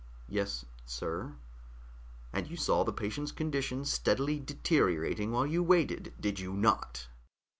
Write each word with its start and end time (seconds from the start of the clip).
"Yes, 0.27 0.65
sir." 0.87 1.35
"And 2.33 2.47
you 2.47 2.57
saw 2.57 2.83
the 2.83 2.91
patient's 2.91 3.31
condition 3.31 3.85
steadily 3.85 4.39
deteriorating 4.39 5.29
while 5.31 5.45
you 5.45 5.61
waited, 5.61 6.15
did 6.19 6.39
you 6.39 6.53
not?" 6.53 7.07